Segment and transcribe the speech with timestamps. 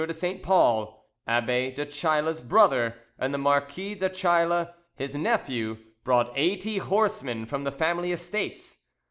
[0.07, 0.41] de St.
[0.41, 7.71] Paul, Abbe Duchayla's brother, and the Marquis Duchayla, his nephew, brought eighty horsemen from the
[7.71, 8.77] family estates.